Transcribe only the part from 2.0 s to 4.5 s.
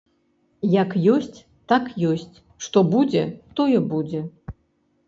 ёсць, што будзе, тое будзе.